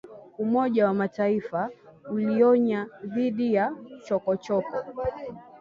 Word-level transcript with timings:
Umoja 0.43 0.81
wa 0.87 0.93
Mataifa 1.01 1.69
ulionya 2.15 2.87
dhidi 3.13 3.53
ya 3.55 3.73
chokochoko 4.05 4.77